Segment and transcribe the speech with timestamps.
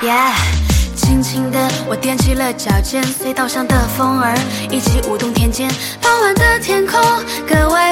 [0.00, 0.32] Yeah，
[0.94, 1.58] 轻轻的
[1.88, 4.32] 我踮起了脚尖，隧道上的风儿
[4.70, 5.68] 一起舞动田间。
[6.00, 7.00] 傍晚的天空
[7.46, 7.87] 格外，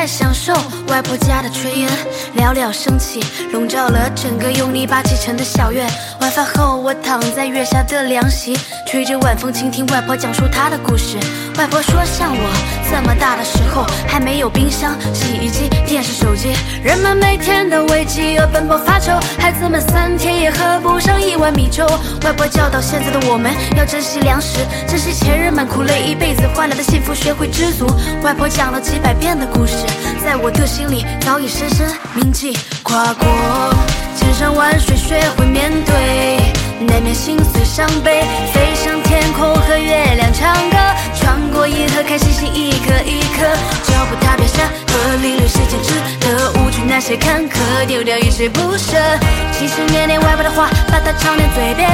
[0.00, 0.54] 在享受
[0.88, 1.86] 外婆家的炊烟，
[2.32, 3.22] 袅袅升起，
[3.52, 5.86] 笼罩了整个用泥巴砌成的小院。
[6.22, 11.18] 晚饭后，我躺在月下的凉席，吹着晚风，倾听外婆讲述她的故事。
[11.58, 12.50] 外婆说，像我
[12.90, 21.86] 这么大的时候，还没有冰箱、洗衣机、电视、手机，人们每天都为饥饿奔波发愁，孩子们三天也喝不上碗米粥。
[22.22, 27.86] 外婆教导现在的我们要珍惜粮食，珍惜前人们苦累一辈子换来的幸福，学会知足。
[28.22, 29.74] 外婆讲了几百遍的故事，
[30.22, 32.56] 在我的心里早已深深铭记。
[32.82, 33.26] 跨过
[34.16, 36.38] 千山万水，学会面对。
[36.80, 38.22] 难免心碎伤悲，
[38.54, 40.76] 飞向天空和月亮唱歌，
[41.14, 43.44] 穿过银河看星星一颗一颗，
[43.84, 46.19] 脚步踏遍山河，领略世间值得，无惧
[47.02, 48.98] 那些坎坷，丢掉一些不舍。
[49.52, 51.88] 心心念念外婆的话，把它常念嘴边，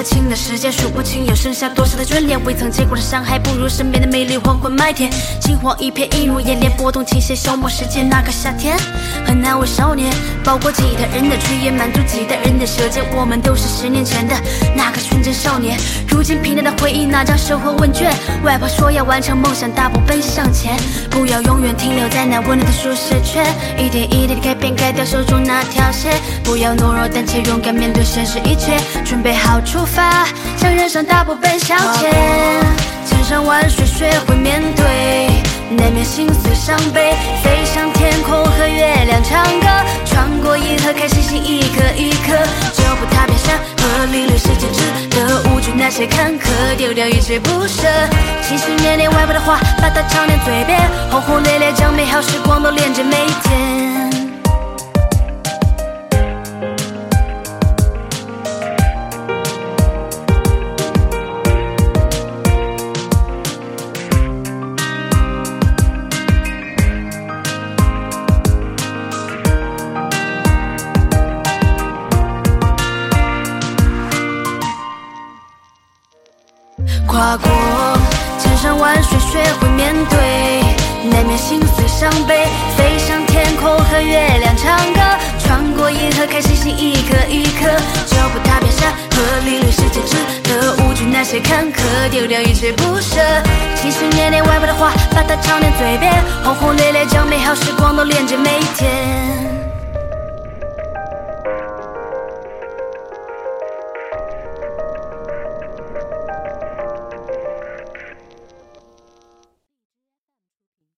[0.00, 4.38] 不清的时间，数不清又剩下多少的眷恋，未曾见过的伤害，不如身边的美丽。
[4.38, 5.10] 黄昏麦田，
[5.42, 8.08] 金黄一片，映入眼帘，拨动琴弦，消磨时间。
[8.08, 8.78] 那个夏天，
[9.26, 10.10] 很难为少年，
[10.42, 13.04] 包裹几代人的炊烟，满足几代人的舌尖。
[13.14, 14.34] 我们都是十年前的
[14.74, 15.78] 那个纯真少年，
[16.08, 18.10] 如今平淡的回忆，那张生活问卷？
[18.42, 20.78] 外婆说要完成梦想，大步奔向前，
[21.10, 23.44] 不要永远停留在那温暖的舒适圈，
[23.76, 26.10] 一点一点的改变，改掉手中那条线，
[26.42, 32.10] 不要懦弱，但且勇敢面对现实一切，准备好出发发，向人生大步奔向前。
[33.06, 34.84] 千山万水，学会面对，
[35.70, 39.66] 难免心碎伤悲，飞向天空和月亮唱歌，
[40.04, 42.36] 穿过银河看星星一颗一颗，
[42.72, 47.88] 脚步踏遍山河，领略世间值得，无惧那些坎坷，丢掉一切不舍。
[48.42, 54.09] 心心念念外婆的话，把它常念嘴边，轰轰烈烈将美好时光都连接每天。
[77.10, 77.50] 跨过
[78.38, 80.62] 千山万水，学会面对，
[81.10, 85.00] 难免心碎伤悲，飞向天空和月亮唱歌，
[85.40, 87.66] 穿过银河看星星一颗一颗，
[88.06, 93.18] 脚步踏遍山河，领略世间值得，无惧那些坎坷，丢掉一切不舍。
[93.74, 99.29] 心心念念外婆的话，把它常念嘴边，轰轰烈烈将美好时光都连接每天。